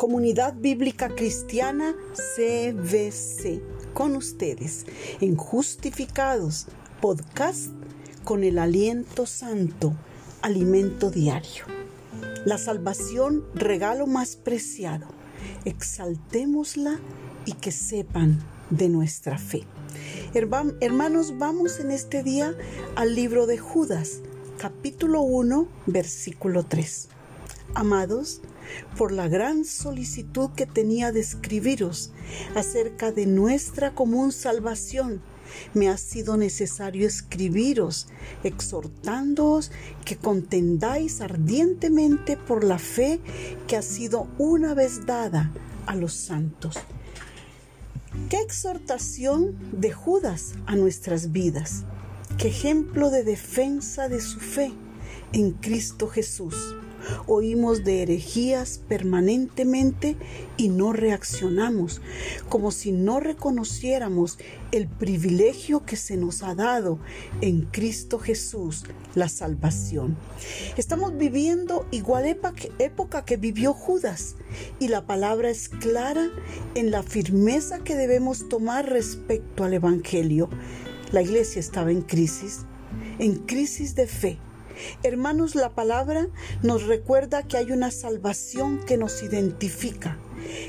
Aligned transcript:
Comunidad 0.00 0.54
Bíblica 0.54 1.10
Cristiana 1.10 1.94
CBC. 2.14 3.60
Con 3.92 4.16
ustedes 4.16 4.86
en 5.20 5.36
Justificados, 5.36 6.68
podcast 7.02 7.66
con 8.24 8.42
el 8.42 8.58
aliento 8.58 9.26
santo, 9.26 9.94
alimento 10.40 11.10
diario. 11.10 11.66
La 12.46 12.56
salvación, 12.56 13.44
regalo 13.54 14.06
más 14.06 14.36
preciado. 14.36 15.06
Exaltémosla 15.66 16.98
y 17.44 17.52
que 17.52 17.70
sepan 17.70 18.38
de 18.70 18.88
nuestra 18.88 19.36
fe. 19.36 19.64
Hermanos, 20.32 21.36
vamos 21.36 21.78
en 21.78 21.90
este 21.90 22.22
día 22.22 22.54
al 22.96 23.14
libro 23.14 23.46
de 23.46 23.58
Judas, 23.58 24.22
capítulo 24.56 25.20
1, 25.20 25.68
versículo 25.84 26.64
3. 26.64 27.08
Amados, 27.74 28.40
por 28.96 29.12
la 29.12 29.28
gran 29.28 29.64
solicitud 29.64 30.50
que 30.56 30.66
tenía 30.66 31.12
de 31.12 31.20
escribiros 31.20 32.12
acerca 32.54 33.12
de 33.12 33.26
nuestra 33.26 33.94
común 33.94 34.32
salvación, 34.32 35.22
me 35.74 35.88
ha 35.88 35.96
sido 35.96 36.36
necesario 36.36 37.06
escribiros, 37.06 38.06
exhortándoos 38.44 39.70
que 40.04 40.16
contendáis 40.16 41.20
ardientemente 41.20 42.36
por 42.36 42.64
la 42.64 42.78
fe 42.78 43.20
que 43.66 43.76
ha 43.76 43.82
sido 43.82 44.28
una 44.38 44.74
vez 44.74 45.06
dada 45.06 45.50
a 45.86 45.96
los 45.96 46.14
santos. 46.14 46.76
Qué 48.28 48.40
exhortación 48.40 49.56
de 49.72 49.92
Judas 49.92 50.54
a 50.66 50.76
nuestras 50.76 51.32
vidas, 51.32 51.84
qué 52.38 52.48
ejemplo 52.48 53.10
de 53.10 53.24
defensa 53.24 54.08
de 54.08 54.20
su 54.20 54.40
fe 54.40 54.72
en 55.32 55.52
Cristo 55.52 56.08
Jesús. 56.08 56.76
Oímos 57.26 57.84
de 57.84 58.02
herejías 58.02 58.80
permanentemente 58.88 60.16
y 60.56 60.68
no 60.68 60.92
reaccionamos, 60.92 62.00
como 62.48 62.70
si 62.70 62.92
no 62.92 63.20
reconociéramos 63.20 64.38
el 64.72 64.88
privilegio 64.88 65.84
que 65.84 65.96
se 65.96 66.16
nos 66.16 66.42
ha 66.42 66.54
dado 66.54 66.98
en 67.40 67.62
Cristo 67.62 68.18
Jesús, 68.18 68.84
la 69.14 69.28
salvación. 69.28 70.16
Estamos 70.76 71.16
viviendo 71.16 71.86
igual 71.90 72.26
época 72.78 73.24
que 73.24 73.36
vivió 73.36 73.72
Judas 73.72 74.36
y 74.78 74.88
la 74.88 75.06
palabra 75.06 75.50
es 75.50 75.68
clara 75.68 76.30
en 76.74 76.90
la 76.90 77.02
firmeza 77.02 77.78
que 77.78 77.94
debemos 77.94 78.48
tomar 78.48 78.88
respecto 78.88 79.64
al 79.64 79.74
Evangelio. 79.74 80.48
La 81.12 81.22
iglesia 81.22 81.60
estaba 81.60 81.90
en 81.90 82.02
crisis, 82.02 82.60
en 83.18 83.36
crisis 83.46 83.94
de 83.94 84.06
fe 84.06 84.38
Hermanos, 85.02 85.54
la 85.54 85.70
palabra 85.74 86.28
nos 86.62 86.86
recuerda 86.86 87.42
que 87.42 87.56
hay 87.56 87.72
una 87.72 87.90
salvación 87.90 88.80
que 88.86 88.96
nos 88.96 89.22
identifica, 89.22 90.18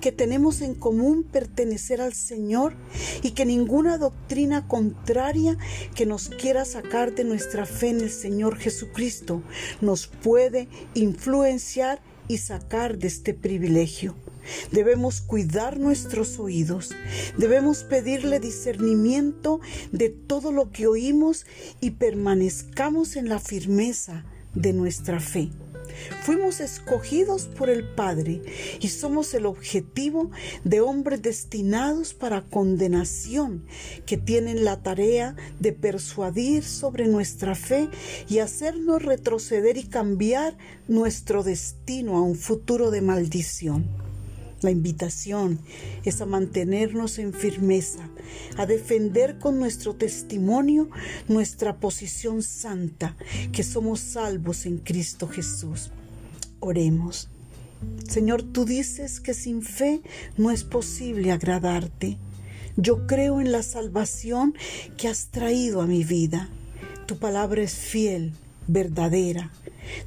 que 0.00 0.12
tenemos 0.12 0.60
en 0.60 0.74
común 0.74 1.24
pertenecer 1.24 2.00
al 2.00 2.14
Señor 2.14 2.74
y 3.22 3.32
que 3.32 3.44
ninguna 3.44 3.98
doctrina 3.98 4.66
contraria 4.66 5.56
que 5.94 6.06
nos 6.06 6.28
quiera 6.28 6.64
sacar 6.64 7.14
de 7.14 7.24
nuestra 7.24 7.66
fe 7.66 7.90
en 7.90 8.00
el 8.00 8.10
Señor 8.10 8.56
Jesucristo 8.56 9.42
nos 9.80 10.06
puede 10.06 10.68
influenciar 10.94 12.00
y 12.28 12.38
sacar 12.38 12.98
de 12.98 13.08
este 13.08 13.34
privilegio. 13.34 14.14
Debemos 14.70 15.20
cuidar 15.20 15.78
nuestros 15.78 16.38
oídos, 16.38 16.90
debemos 17.36 17.84
pedirle 17.84 18.40
discernimiento 18.40 19.60
de 19.92 20.08
todo 20.08 20.52
lo 20.52 20.70
que 20.70 20.86
oímos 20.86 21.46
y 21.80 21.92
permanezcamos 21.92 23.16
en 23.16 23.28
la 23.28 23.38
firmeza 23.38 24.24
de 24.54 24.72
nuestra 24.72 25.20
fe. 25.20 25.50
Fuimos 26.22 26.60
escogidos 26.60 27.46
por 27.46 27.68
el 27.68 27.84
Padre 27.84 28.42
y 28.80 28.88
somos 28.88 29.34
el 29.34 29.46
objetivo 29.46 30.30
de 30.64 30.80
hombres 30.80 31.22
destinados 31.22 32.14
para 32.14 32.42
condenación, 32.42 33.64
que 34.06 34.16
tienen 34.16 34.64
la 34.64 34.82
tarea 34.82 35.36
de 35.60 35.72
persuadir 35.72 36.64
sobre 36.64 37.06
nuestra 37.06 37.54
fe 37.54 37.88
y 38.28 38.38
hacernos 38.38 39.02
retroceder 39.02 39.76
y 39.76 39.84
cambiar 39.84 40.56
nuestro 40.88 41.42
destino 41.42 42.16
a 42.16 42.22
un 42.22 42.36
futuro 42.36 42.90
de 42.90 43.02
maldición. 43.02 44.01
La 44.62 44.70
invitación 44.70 45.58
es 46.04 46.20
a 46.20 46.26
mantenernos 46.26 47.18
en 47.18 47.34
firmeza, 47.34 48.08
a 48.56 48.64
defender 48.64 49.38
con 49.38 49.58
nuestro 49.58 49.94
testimonio 49.94 50.88
nuestra 51.28 51.80
posición 51.80 52.42
santa, 52.42 53.16
que 53.50 53.64
somos 53.64 53.98
salvos 54.00 54.64
en 54.66 54.78
Cristo 54.78 55.26
Jesús. 55.26 55.90
Oremos. 56.60 57.28
Señor, 58.08 58.44
tú 58.44 58.64
dices 58.64 59.18
que 59.18 59.34
sin 59.34 59.62
fe 59.62 60.00
no 60.36 60.52
es 60.52 60.62
posible 60.62 61.32
agradarte. 61.32 62.18
Yo 62.76 63.08
creo 63.08 63.40
en 63.40 63.50
la 63.50 63.64
salvación 63.64 64.54
que 64.96 65.08
has 65.08 65.26
traído 65.26 65.82
a 65.82 65.86
mi 65.86 66.04
vida. 66.04 66.48
Tu 67.06 67.18
palabra 67.18 67.62
es 67.62 67.74
fiel, 67.74 68.32
verdadera 68.66 69.50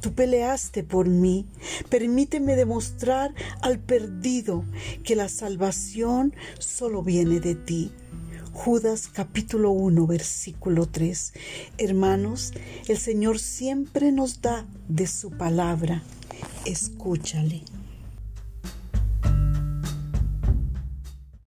Tú 0.00 0.12
peleaste 0.12 0.82
por 0.82 1.08
mí. 1.08 1.46
Permíteme 1.88 2.56
demostrar 2.56 3.34
al 3.60 3.78
perdido 3.78 4.64
que 5.02 5.16
la 5.16 5.28
salvación 5.28 6.34
solo 6.58 7.02
viene 7.02 7.40
de 7.40 7.54
ti. 7.54 7.92
Judas 8.52 9.08
capítulo 9.12 9.70
1 9.70 10.06
versículo 10.06 10.86
3. 10.86 11.32
Hermanos, 11.78 12.52
el 12.86 12.98
Señor 12.98 13.38
siempre 13.38 14.12
nos 14.12 14.40
da 14.40 14.66
de 14.88 15.06
su 15.06 15.30
palabra. 15.30 16.02
Escúchale. 16.64 17.62